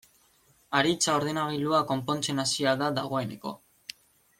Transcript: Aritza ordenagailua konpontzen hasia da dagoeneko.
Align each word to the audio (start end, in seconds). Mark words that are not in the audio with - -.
Aritza 0.79 1.11
ordenagailua 1.19 1.83
konpontzen 1.93 2.45
hasia 2.47 2.77
da 2.83 2.91
dagoeneko. 3.01 3.57